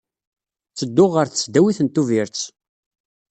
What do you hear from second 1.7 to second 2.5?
n Tubiret.